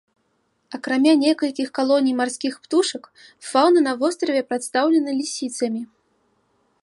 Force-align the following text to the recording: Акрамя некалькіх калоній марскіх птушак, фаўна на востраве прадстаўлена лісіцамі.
Акрамя 0.77 1.11
некалькіх 1.23 1.67
калоній 1.79 2.13
марскіх 2.21 2.53
птушак, 2.63 3.03
фаўна 3.49 3.79
на 3.89 3.93
востраве 4.01 4.41
прадстаўлена 4.53 5.11
лісіцамі. 5.21 5.81